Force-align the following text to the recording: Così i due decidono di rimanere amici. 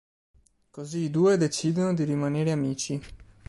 Così 0.71 0.97
i 0.97 1.09
due 1.11 1.37
decidono 1.37 1.93
di 1.93 2.05
rimanere 2.05 2.49
amici. 2.51 2.99